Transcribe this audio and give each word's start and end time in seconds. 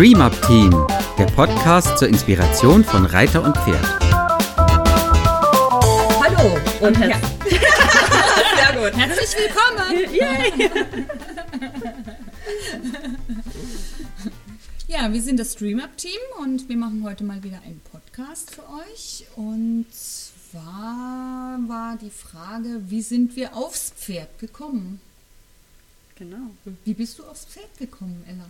Stream 0.00 0.22
Up 0.22 0.32
Team, 0.46 0.70
der 1.18 1.26
Podcast 1.26 1.98
zur 1.98 2.08
Inspiration 2.08 2.82
von 2.82 3.04
Reiter 3.04 3.44
und 3.44 3.54
Pferd. 3.54 3.84
Hallo 6.18 6.58
und 6.80 6.98
her 6.98 7.20
Sehr 7.44 8.80
gut. 8.80 8.98
Herzlich 8.98 9.36
willkommen. 9.36 10.08
ja, 14.88 15.12
wir 15.12 15.20
sind 15.20 15.38
das 15.38 15.52
Stream 15.52 15.80
Up 15.80 15.94
Team 15.98 16.18
und 16.38 16.66
wir 16.70 16.78
machen 16.78 17.04
heute 17.04 17.22
mal 17.22 17.42
wieder 17.42 17.60
einen 17.62 17.82
Podcast 17.92 18.54
für 18.54 18.62
euch. 18.62 19.26
Und 19.36 19.84
zwar 19.92 21.58
war 21.68 21.98
die 22.00 22.08
Frage, 22.08 22.80
wie 22.88 23.02
sind 23.02 23.36
wir 23.36 23.54
aufs 23.54 23.90
Pferd 23.90 24.38
gekommen? 24.38 25.02
Genau. 26.14 26.52
Wie 26.86 26.94
bist 26.94 27.18
du 27.18 27.24
aufs 27.24 27.44
Pferd 27.44 27.76
gekommen, 27.76 28.24
Ella? 28.26 28.46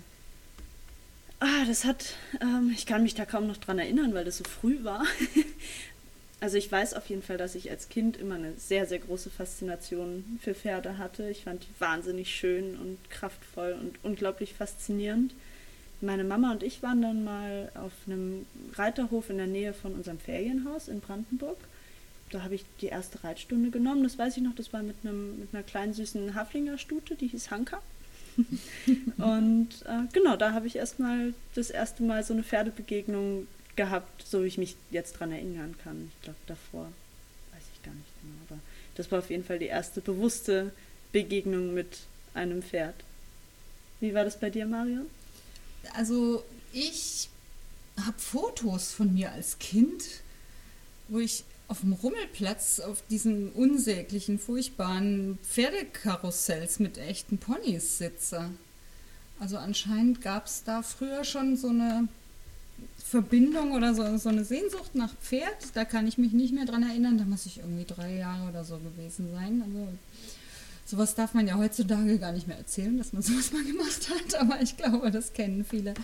Ah, 1.41 1.65
das 1.67 1.87
hat, 1.87 2.15
ähm, 2.43 2.71
ich 2.75 2.85
kann 2.85 3.03
mich 3.03 3.15
da 3.15 3.25
kaum 3.25 3.47
noch 3.47 3.57
dran 3.57 3.79
erinnern, 3.79 4.13
weil 4.13 4.27
das 4.27 4.37
so 4.37 4.45
früh 4.45 4.85
war. 4.85 5.07
also 6.41 6.59
ich 6.59 6.71
weiß 6.71 6.93
auf 6.93 7.09
jeden 7.09 7.23
Fall, 7.23 7.39
dass 7.39 7.55
ich 7.55 7.71
als 7.71 7.89
Kind 7.89 8.19
immer 8.19 8.35
eine 8.35 8.53
sehr, 8.59 8.87
sehr 8.87 8.99
große 8.99 9.31
Faszination 9.31 10.39
für 10.43 10.55
Pferde 10.55 10.99
hatte. 10.99 11.31
Ich 11.31 11.45
fand 11.45 11.63
die 11.63 11.81
wahnsinnig 11.81 12.35
schön 12.35 12.77
und 12.77 12.99
kraftvoll 13.09 13.75
und 13.81 13.99
unglaublich 14.03 14.53
faszinierend. 14.53 15.33
Meine 16.03 16.25
Mama 16.25 16.53
und 16.53 16.63
ich 16.63 16.83
waren 16.83 17.01
dann 17.01 17.25
mal 17.25 17.73
auf 17.75 17.93
einem 18.07 18.45
Reiterhof 18.75 19.31
in 19.31 19.39
der 19.39 19.47
Nähe 19.47 19.73
von 19.73 19.95
unserem 19.95 20.19
Ferienhaus 20.19 20.89
in 20.89 21.01
Brandenburg. 21.01 21.57
Da 22.31 22.43
habe 22.43 22.55
ich 22.55 22.65
die 22.83 22.87
erste 22.87 23.25
Reitstunde 23.25 23.71
genommen. 23.71 24.03
Das 24.03 24.19
weiß 24.19 24.37
ich 24.37 24.43
noch, 24.43 24.55
das 24.55 24.75
war 24.75 24.83
mit, 24.83 24.97
einem, 25.03 25.41
mit 25.41 25.55
einer 25.55 25.63
kleinen 25.63 25.95
süßen 25.95 26.35
Haflinger 26.35 26.77
Stute, 26.77 27.17
die 27.17 27.29
hieß 27.29 27.51
Hanka. 27.51 27.81
und 29.19 29.69
äh, 29.85 30.07
genau, 30.13 30.37
da 30.37 30.53
habe 30.53 30.67
ich 30.67 30.77
erstmal 30.77 31.35
das 31.55 31.71
erste 31.71 32.03
Mal 32.03 32.25
so 32.25 32.33
eine 32.33 32.43
Pferdebegegnung 32.43 33.47
gehabt, 33.77 34.27
so 34.27 34.43
wie 34.43 34.49
ich 34.49 34.59
mich 34.59 34.77
jetzt 34.91 35.13
dran 35.13 35.33
erinnern 35.33 35.75
kann. 35.83 36.11
Ich 36.17 36.23
glaube, 36.23 36.39
davor 36.47 36.85
weiß 37.53 37.63
ich 37.75 37.83
gar 37.83 37.95
nicht 37.95 38.13
genau. 38.21 38.35
Aber 38.49 38.61
das 38.95 39.11
war 39.11 39.21
auf 39.21 39.31
jeden 39.31 39.45
Fall 39.45 39.59
die 39.59 39.67
erste 39.67 40.01
bewusste 40.01 40.73
Begegnung 41.13 41.75
mit 41.75 42.01
einem 42.35 42.63
Pferd. 42.63 42.95
Wie 44.01 44.15
war 44.15 44.25
das 44.25 44.39
bei 44.39 44.51
dir, 44.51 44.67
Marion? 44.67 45.07
Also 45.95 46.45
ich 46.73 47.29
habe 48.05 48.19
Fotos 48.19 48.93
von 48.93 49.13
mir 49.13 49.33
als 49.33 49.59
Kind, 49.59 50.05
wo 51.09 51.19
ich 51.19 51.45
auf 51.71 51.81
dem 51.81 51.93
Rummelplatz 51.93 52.81
auf 52.81 53.01
diesen 53.09 53.53
unsäglichen, 53.53 54.41
furchtbaren 54.41 55.39
Pferdekarussells 55.49 56.81
mit 56.81 56.99
echten 56.99 57.39
Ponys 57.39 57.99
sitze. 57.99 58.51
Also 59.39 59.57
anscheinend 59.57 60.21
gab 60.21 60.47
es 60.47 60.65
da 60.65 60.83
früher 60.83 61.23
schon 61.23 61.57
so 61.57 61.69
eine 61.69 62.09
Verbindung 62.99 63.71
oder 63.73 63.95
so, 63.95 64.17
so 64.19 64.29
eine 64.31 64.45
Sehnsucht 64.45 64.97
nach 64.97 65.15
Pferd. 65.23 65.75
Da 65.75 65.85
kann 65.85 66.09
ich 66.09 66.19
mich 66.19 66.33
nicht 66.33 66.53
mehr 66.53 66.67
dran 66.67 66.83
erinnern. 66.83 67.19
Da 67.19 67.25
muss 67.25 67.47
ich 67.47 67.59
irgendwie 67.59 67.87
drei 67.87 68.17
Jahre 68.17 68.49
oder 68.49 68.65
so 68.65 68.79
gewesen 68.79 69.31
sein. 69.33 69.63
Also 69.65 69.89
sowas 70.85 71.15
darf 71.15 71.35
man 71.35 71.47
ja 71.47 71.57
heutzutage 71.57 72.19
gar 72.19 72.33
nicht 72.33 72.49
mehr 72.49 72.59
erzählen, 72.59 72.99
dass 72.99 73.13
man 73.13 73.23
sowas 73.23 73.53
mal 73.53 73.63
gemacht 73.65 74.11
hat. 74.11 74.41
Aber 74.41 74.61
ich 74.61 74.77
glaube, 74.77 75.13
das 75.13 75.33
kennen 75.35 75.65
viele. 75.65 75.95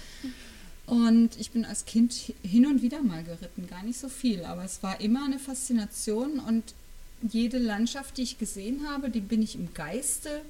Und 0.87 1.31
ich 1.39 1.51
bin 1.51 1.65
als 1.65 1.85
Kind 1.85 2.33
hin 2.43 2.67
und 2.67 2.81
wieder 2.81 3.03
mal 3.03 3.25
geritten, 3.25 3.67
gar 3.69 3.83
nicht 3.83 3.99
so 3.99 4.09
viel, 4.09 4.45
aber 4.45 4.65
es 4.65 4.83
war 4.83 5.01
immer 5.01 5.25
eine 5.25 5.41
Faszination 5.41 6.39
und 6.39 6.63
jede 7.23 7.59
Landschaft, 7.59 8.17
die 8.19 8.23
ich 8.23 8.39
gesehen 8.39 8.89
habe, 8.89 9.11
die 9.11 9.21
bin 9.21 9.43
ich 9.43 9.57
im 9.57 9.75
Geiste 9.75 10.43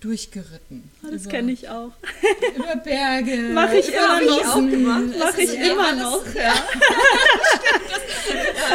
durchgeritten. 0.00 0.90
Das 1.02 1.12
also, 1.12 1.30
kenne 1.30 1.52
ich 1.52 1.68
auch. 1.68 1.92
Über 2.56 2.76
Berge. 2.76 3.50
Mache 3.54 3.78
ich 3.78 3.88
immer 3.88 4.20
noch. 4.20 5.18
Mache 5.18 5.42
ich 5.42 5.54
immer 5.54 5.94
noch. 5.94 6.34
Ja. 6.34 6.54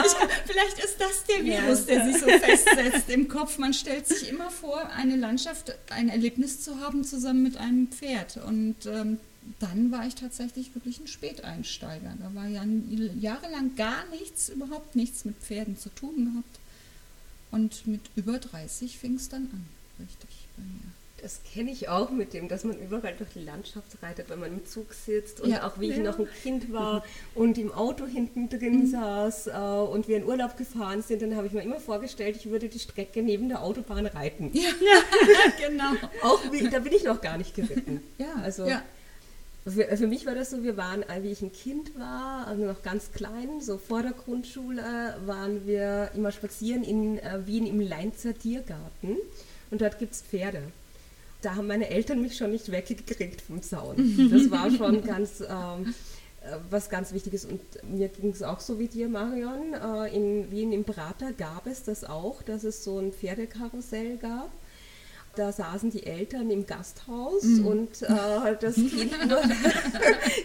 ich, 0.05 0.11
vielleicht 0.47 0.83
ist 0.83 0.99
das 0.99 1.23
der 1.25 1.45
Virus, 1.45 1.85
der 1.85 2.05
sich 2.05 2.19
so 2.19 2.27
festsetzt 2.27 3.09
im 3.09 3.27
Kopf. 3.27 3.57
Man 3.59 3.73
stellt 3.73 4.07
sich 4.07 4.29
immer 4.29 4.49
vor, 4.49 4.89
eine 4.97 5.15
Landschaft, 5.15 5.75
ein 5.89 6.09
Erlebnis 6.09 6.61
zu 6.61 6.79
haben 6.79 7.03
zusammen 7.03 7.43
mit 7.43 7.57
einem 7.57 7.87
Pferd. 7.87 8.39
Und 8.45 8.85
ähm, 8.87 9.19
dann 9.59 9.91
war 9.91 10.05
ich 10.05 10.15
tatsächlich 10.15 10.73
wirklich 10.75 10.99
ein 10.99 11.07
Späteinsteiger. 11.07 12.13
Da 12.19 12.35
war 12.35 12.47
ja 12.47 12.63
jahrelang 13.19 13.75
gar 13.75 14.05
nichts, 14.11 14.49
überhaupt 14.49 14.95
nichts 14.95 15.25
mit 15.25 15.35
Pferden 15.37 15.77
zu 15.77 15.89
tun 15.89 16.31
gehabt. 16.31 16.59
Und 17.51 17.85
mit 17.87 18.01
über 18.15 18.37
30 18.37 18.97
fing 18.97 19.15
es 19.15 19.29
dann 19.29 19.49
an, 19.51 19.65
richtig 19.99 20.47
bei 20.55 20.63
mir. 20.63 20.91
Das 21.21 21.41
kenne 21.53 21.69
ich 21.69 21.87
auch 21.87 22.09
mit 22.09 22.33
dem, 22.33 22.47
dass 22.47 22.63
man 22.63 22.79
überall 22.79 23.13
durch 23.15 23.29
die 23.35 23.43
Landschaft 23.43 24.01
reitet, 24.01 24.29
wenn 24.29 24.39
man 24.39 24.51
im 24.51 24.65
Zug 24.65 24.91
sitzt 24.93 25.39
und 25.39 25.51
ja. 25.51 25.67
auch 25.67 25.79
wie 25.79 25.91
ich 25.91 25.97
noch 25.99 26.17
ein 26.17 26.27
Kind 26.41 26.73
war 26.73 27.03
und 27.35 27.59
im 27.59 27.71
Auto 27.71 28.07
hinten 28.07 28.49
drin 28.49 28.85
mhm. 28.85 28.87
saß 28.87 29.47
äh, 29.47 29.51
und 29.51 30.07
wir 30.07 30.17
in 30.17 30.25
Urlaub 30.25 30.57
gefahren 30.57 31.03
sind, 31.03 31.21
dann 31.21 31.35
habe 31.35 31.45
ich 31.45 31.53
mir 31.53 31.61
immer 31.61 31.79
vorgestellt, 31.79 32.37
ich 32.37 32.49
würde 32.49 32.69
die 32.69 32.79
Strecke 32.79 33.21
neben 33.21 33.49
der 33.49 33.61
Autobahn 33.61 34.07
reiten. 34.07 34.49
Ja, 34.53 34.69
genau. 35.67 35.91
auch 36.23 36.39
wie, 36.51 36.67
da 36.67 36.79
bin 36.79 36.93
ich 36.93 37.03
noch 37.03 37.21
gar 37.21 37.37
nicht 37.37 37.53
geritten. 37.53 38.01
Ja, 38.17 38.33
also 38.41 38.65
ja. 38.65 38.81
Für, 39.63 39.95
für, 39.95 40.07
mich 40.07 40.25
war 40.25 40.33
das 40.33 40.49
so, 40.49 40.63
wir 40.63 40.75
waren, 40.75 41.03
äh, 41.03 41.21
wie 41.21 41.31
ich 41.31 41.43
ein 41.43 41.51
Kind 41.51 41.97
war, 41.97 42.47
also 42.47 42.65
noch 42.65 42.81
ganz 42.81 43.11
klein, 43.11 43.61
so 43.61 43.77
vor 43.77 44.01
der 44.01 44.13
Grundschule, 44.13 44.81
waren 45.25 45.67
wir 45.67 46.09
immer 46.15 46.31
spazieren 46.31 46.83
in 46.83 47.19
äh, 47.19 47.45
Wien 47.45 47.67
im 47.67 47.79
Leinzer 47.79 48.33
Tiergarten 48.33 49.17
und 49.69 49.81
dort 49.81 49.99
gibt 49.99 50.13
es 50.13 50.23
Pferde. 50.23 50.63
Da 51.43 51.55
haben 51.55 51.67
meine 51.67 51.89
Eltern 51.89 52.21
mich 52.21 52.37
schon 52.37 52.51
nicht 52.51 52.71
weggekriegt 52.71 53.41
vom 53.41 53.61
Zaun. 53.61 54.29
Das 54.31 54.49
war 54.49 54.71
schon 54.71 55.03
ganz 55.05 55.41
ähm, 55.41 55.93
äh, 56.41 56.57
was 56.71 56.89
ganz 56.89 57.13
Wichtiges. 57.13 57.45
Und 57.45 57.61
mir 57.83 58.07
ging 58.09 58.31
es 58.31 58.41
auch 58.41 58.59
so 58.59 58.79
wie 58.79 58.87
dir, 58.87 59.09
Marion. 59.09 59.73
In 60.11 60.51
Wien 60.51 60.71
im 60.71 60.83
Prater 60.83 61.33
gab 61.33 61.67
es 61.67 61.83
das 61.83 62.03
auch, 62.03 62.41
dass 62.41 62.63
es 62.63 62.83
so 62.83 62.97
ein 62.99 63.11
Pferdekarussell 63.11 64.17
gab. 64.17 64.51
Da 65.35 65.51
saßen 65.51 65.91
die 65.91 66.05
Eltern 66.05 66.49
im 66.51 66.65
Gasthaus 66.65 67.43
mhm. 67.43 67.65
und 67.65 68.01
äh, 68.01 68.55
das 68.59 68.75
Kind 68.75 69.13
wurde 69.29 69.55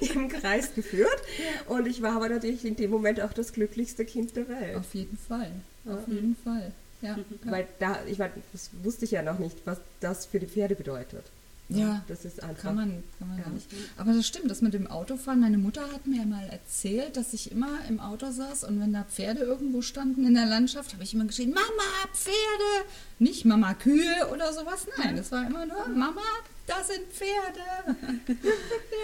im 0.15 0.29
Kreis 0.29 0.75
geführt. 0.75 1.23
Und 1.69 1.87
ich 1.87 2.03
war 2.03 2.17
aber 2.17 2.29
natürlich 2.29 2.65
in 2.65 2.77
dem 2.77 2.91
Moment 2.91 3.21
auch 3.21 3.33
das 3.33 3.53
glücklichste 3.53 4.05
Kind 4.05 4.37
der 4.37 4.49
Welt. 4.49 4.77
Auf 4.77 4.95
jeden 4.95 5.19
Fall. 5.19 5.51
Auf 5.87 6.07
jeden 6.09 6.37
Fall. 6.37 6.73
Ja. 7.03 7.19
Weil 7.45 7.67
da, 7.79 7.99
ich 8.07 8.19
war, 8.19 8.31
das 8.53 8.71
wusste 8.83 9.05
ich 9.05 9.11
ja 9.11 9.23
noch 9.23 9.39
nicht, 9.39 9.59
was 9.65 9.81
das 10.01 10.27
für 10.27 10.41
die 10.41 10.47
Pferde 10.47 10.75
bedeutet. 10.75 11.25
Ja, 11.69 12.05
das 12.07 12.25
ist 12.25 12.43
einfach. 12.43 12.63
Kann 12.63 12.77
man, 12.77 13.05
kann 13.19 13.29
man 13.29 13.39
ja. 13.39 13.49
nicht. 13.49 13.69
Aber 13.97 14.13
das 14.13 14.27
stimmt, 14.27 14.51
das 14.51 14.63
mit 14.63 14.73
dem 14.73 14.87
Autofahren. 14.87 15.41
Meine 15.41 15.59
Mutter 15.59 15.83
hat 15.93 16.07
mir 16.07 16.25
mal 16.25 16.47
erzählt, 16.49 17.17
dass 17.17 17.33
ich 17.33 17.51
immer 17.51 17.79
im 17.89 17.99
Auto 17.99 18.31
saß 18.31 18.65
und 18.65 18.81
wenn 18.81 18.93
da 18.93 19.05
Pferde 19.05 19.41
irgendwo 19.41 19.83
standen 19.83 20.27
in 20.27 20.35
der 20.35 20.47
Landschaft, 20.47 20.93
habe 20.93 21.03
ich 21.03 21.13
immer 21.13 21.25
geschrien: 21.25 21.51
Mama, 21.51 22.09
Pferde! 22.13 22.89
Nicht 23.19 23.45
Mama, 23.45 23.75
Kühe 23.75 24.29
oder 24.33 24.53
sowas. 24.53 24.87
Nein, 24.97 25.19
es 25.19 25.33
war 25.33 25.45
immer 25.45 25.67
nur: 25.67 25.89
Mama, 25.89 26.23
da 26.69 26.85
sind 26.85 27.07
Pferde. 27.13 27.97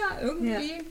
ja, 0.01 0.21
irgendwie. 0.21 0.77
Ja. 0.77 0.83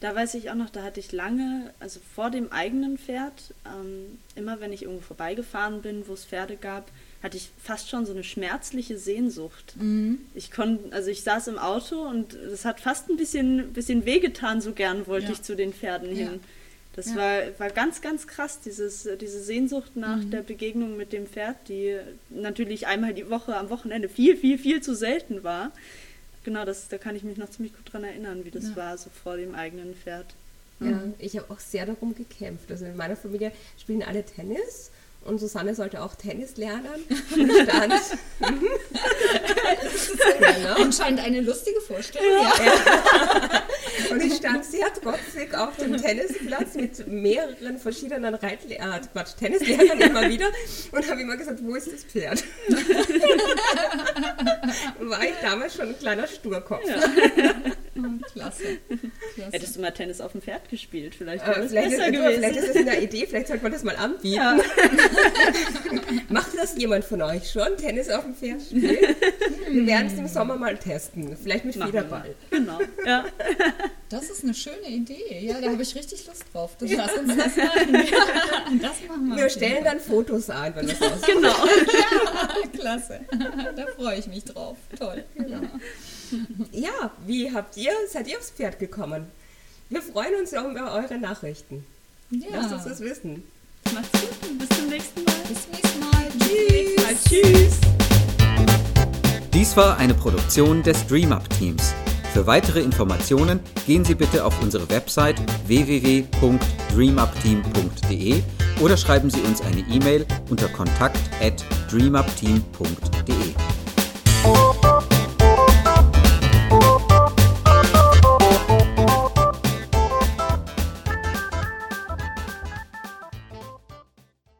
Da 0.00 0.14
weiß 0.14 0.34
ich 0.34 0.50
auch 0.50 0.54
noch, 0.54 0.70
da 0.70 0.84
hatte 0.84 1.00
ich 1.00 1.10
lange, 1.10 1.74
also 1.80 1.98
vor 2.14 2.30
dem 2.30 2.52
eigenen 2.52 2.98
Pferd, 2.98 3.52
ähm, 3.66 4.18
immer 4.36 4.60
wenn 4.60 4.72
ich 4.72 4.82
irgendwo 4.82 5.02
vorbeigefahren 5.02 5.82
bin, 5.82 6.06
wo 6.06 6.12
es 6.12 6.24
Pferde 6.24 6.56
gab, 6.56 6.88
hatte 7.22 7.36
ich 7.36 7.50
fast 7.62 7.88
schon 7.88 8.06
so 8.06 8.12
eine 8.12 8.22
schmerzliche 8.22 8.96
Sehnsucht. 8.96 9.74
Mhm. 9.76 10.20
Ich 10.34 10.50
konnte, 10.50 10.94
also 10.94 11.10
ich 11.10 11.22
saß 11.22 11.48
im 11.48 11.58
Auto 11.58 12.00
und 12.00 12.34
es 12.34 12.64
hat 12.64 12.80
fast 12.80 13.10
ein 13.10 13.16
bisschen, 13.16 13.72
bisschen 13.72 14.04
wehgetan, 14.04 14.60
so 14.60 14.72
gern 14.72 15.06
wollte 15.06 15.26
ja. 15.26 15.32
ich 15.32 15.42
zu 15.42 15.56
den 15.56 15.72
Pferden 15.72 16.14
hin. 16.14 16.34
Ja. 16.34 16.38
Das 16.94 17.10
ja. 17.10 17.16
war, 17.16 17.40
war 17.58 17.70
ganz, 17.70 18.00
ganz 18.02 18.26
krass, 18.26 18.60
dieses, 18.60 19.08
diese 19.20 19.42
Sehnsucht 19.42 19.96
nach 19.96 20.18
mhm. 20.18 20.30
der 20.30 20.42
Begegnung 20.42 20.96
mit 20.96 21.12
dem 21.12 21.26
Pferd, 21.26 21.56
die 21.68 21.96
natürlich 22.30 22.86
einmal 22.86 23.14
die 23.14 23.30
Woche 23.30 23.56
am 23.56 23.70
Wochenende 23.70 24.08
viel, 24.08 24.36
viel, 24.36 24.58
viel 24.58 24.80
zu 24.80 24.94
selten 24.94 25.42
war. 25.42 25.72
Genau, 26.44 26.64
das, 26.64 26.88
da 26.88 26.98
kann 26.98 27.14
ich 27.16 27.24
mich 27.24 27.36
noch 27.36 27.50
ziemlich 27.50 27.74
gut 27.76 27.92
dran 27.92 28.04
erinnern, 28.04 28.44
wie 28.44 28.50
das 28.50 28.74
war, 28.74 28.96
so 28.96 29.10
vor 29.10 29.36
dem 29.36 29.54
eigenen 29.54 29.94
Pferd. 29.94 30.26
Ja, 30.80 31.02
ich 31.18 31.36
habe 31.36 31.52
auch 31.52 31.58
sehr 31.58 31.86
darum 31.86 32.14
gekämpft. 32.14 32.70
Also 32.70 32.84
in 32.84 32.96
meiner 32.96 33.16
Familie 33.16 33.52
spielen 33.76 34.02
alle 34.02 34.24
Tennis 34.24 34.90
und 35.24 35.38
Susanne 35.38 35.74
sollte 35.74 36.02
auch 36.02 36.14
Tennis 36.14 36.56
lernen. 36.56 37.04
Und 37.34 37.52
stand, 37.52 37.94
genau. 40.38 40.74
Anscheinend 40.82 41.20
eine 41.20 41.40
lustige 41.40 41.80
Vorstellung. 41.80 42.42
Ja. 42.42 42.52
Ja. 42.64 43.62
Und 44.10 44.22
ich 44.22 44.36
stand 44.36 44.64
sehr 44.64 44.92
trotzig 44.92 45.54
auf 45.54 45.76
dem 45.76 45.96
Tennisplatz 45.96 46.74
mit 46.74 47.06
mehreren 47.08 47.78
verschiedenen 47.78 48.34
Reitlehrern, 48.34 49.02
äh, 49.02 49.06
Quatsch, 49.12 49.36
Tennislehrern 49.38 50.00
immer 50.00 50.28
wieder 50.28 50.46
und 50.92 51.10
habe 51.10 51.20
immer 51.20 51.36
gesagt, 51.36 51.58
wo 51.62 51.74
ist 51.74 51.92
das 51.92 52.04
Pferd? 52.04 52.42
War 55.00 55.22
ich 55.24 55.34
damals 55.42 55.74
schon 55.74 55.88
ein 55.88 55.98
kleiner 55.98 56.26
Sturkopf. 56.26 56.84
Ja. 56.86 56.96
Klasse. 58.32 58.78
Klasse. 59.38 59.52
Hättest 59.52 59.76
du 59.76 59.80
mal 59.80 59.90
Tennis 59.92 60.20
auf 60.20 60.32
dem 60.32 60.42
Pferd 60.42 60.68
gespielt? 60.68 61.14
Vielleicht 61.14 61.46
wäre 61.46 61.62
äh, 61.62 61.68
vielleicht, 61.68 61.90
besser 61.90 62.06
ist, 62.06 62.12
gewesen. 62.12 62.34
vielleicht 62.34 62.56
ist 62.56 62.68
das 62.68 62.76
eine 62.76 63.00
Idee, 63.00 63.26
vielleicht 63.26 63.46
sollte 63.46 63.62
man 63.62 63.72
das 63.72 63.84
mal 63.84 63.96
anbieten. 63.96 64.34
Ja. 64.34 64.58
Macht 66.28 66.56
das 66.56 66.76
jemand 66.76 67.04
von 67.04 67.22
euch 67.22 67.50
schon? 67.50 67.76
Tennis 67.76 68.08
auf 68.10 68.24
dem 68.24 68.34
Pferd 68.34 68.62
spielen? 68.62 69.14
Wir 69.70 69.86
werden 69.86 70.08
es 70.08 70.18
im 70.18 70.26
Sommer 70.26 70.56
mal 70.56 70.76
testen. 70.76 71.36
Vielleicht 71.40 71.64
mit 71.64 71.76
Federball. 71.76 72.34
Genau. 72.50 72.78
Ja. 73.06 73.24
Das 74.10 74.30
ist 74.30 74.42
eine 74.42 74.54
schöne 74.54 74.88
Idee. 74.88 75.38
Ja, 75.42 75.60
da 75.60 75.70
habe 75.70 75.82
ich 75.82 75.94
richtig 75.94 76.26
Lust 76.26 76.44
drauf. 76.50 76.76
Das, 76.78 76.90
lass 76.90 77.12
uns 77.12 77.36
das 77.36 77.56
machen. 77.56 77.94
Ja, 77.94 78.00
das 78.80 79.06
machen 79.06 79.28
wir. 79.28 79.36
Wir 79.36 79.50
stellen 79.50 79.84
dann 79.84 80.00
Fotos 80.00 80.48
ein, 80.48 80.74
wenn 80.76 80.86
das 80.86 81.02
aus. 81.02 81.20
Genau. 81.26 81.48
Ja, 81.48 82.68
klasse. 82.72 83.20
Da 83.76 83.86
freue 83.98 84.18
ich 84.18 84.26
mich 84.26 84.44
drauf. 84.44 84.78
Toll. 84.98 85.24
Ja, 86.72 87.10
wie 87.26 87.52
habt 87.52 87.76
ihr, 87.76 87.92
seid 88.10 88.26
ihr 88.28 88.38
aufs 88.38 88.50
Pferd 88.50 88.78
gekommen? 88.78 89.26
Wir 89.90 90.02
freuen 90.02 90.34
uns 90.40 90.50
ja 90.50 90.68
über 90.68 90.92
eure 90.94 91.18
Nachrichten. 91.18 91.84
Lasst 92.30 92.72
uns 92.72 92.84
Ja. 92.84 92.88
das 92.90 93.00
wissen. 93.00 93.42
Macht's 93.94 94.12
gut 94.12 94.28
und 94.50 94.58
bis 94.58 94.68
zum 94.68 94.86
nächsten 94.88 95.24
Mal. 95.24 95.34
Bis 95.48 95.62
zum 95.62 95.72
nächsten 95.72 96.00
Mal. 96.00 96.26
Tschüss. 96.38 97.24
Tschüss. 97.24 97.78
Dies 99.54 99.74
war 99.76 99.96
eine 99.96 100.12
Produktion 100.14 100.82
des 100.82 101.06
DreamUp 101.06 101.48
Teams. 101.58 101.94
Für 102.34 102.46
weitere 102.46 102.80
Informationen 102.82 103.60
gehen 103.86 104.04
Sie 104.04 104.14
bitte 104.14 104.44
auf 104.44 104.60
unsere 104.62 104.88
Website 104.90 105.40
www.dreamupteam.de 105.66 108.42
oder 108.80 108.96
schreiben 108.98 109.30
Sie 109.30 109.40
uns 109.40 109.60
eine 109.62 109.80
E-Mail 109.90 110.26
unter 110.50 110.68
kontakt@dreamupteam.de. 110.68 113.54